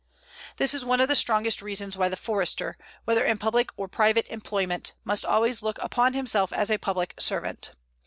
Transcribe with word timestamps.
This 0.57 0.73
is 0.73 0.83
one 0.83 0.99
of 0.99 1.07
the 1.09 1.15
strongest 1.15 1.61
reasons 1.61 1.95
why 1.95 2.09
the 2.09 2.17
Forester, 2.17 2.75
whether 3.05 3.23
in 3.23 3.37
public 3.37 3.69
or 3.77 3.87
private 3.87 4.25
employment, 4.29 4.93
must 5.03 5.23
always 5.23 5.61
look 5.61 5.77
upon 5.79 6.13
himself 6.13 6.51
as 6.51 6.71
a 6.71 6.79
public 6.79 7.13
servant. 7.19 7.69